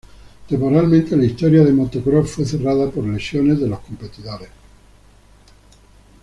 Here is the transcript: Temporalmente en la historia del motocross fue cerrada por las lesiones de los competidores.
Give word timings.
Temporalmente 0.49 1.13
en 1.13 1.19
la 1.19 1.27
historia 1.27 1.63
del 1.63 1.75
motocross 1.75 2.31
fue 2.31 2.43
cerrada 2.43 2.89
por 2.89 3.03
las 3.03 3.13
lesiones 3.17 3.59
de 3.59 3.67
los 3.67 3.81
competidores. 3.81 4.49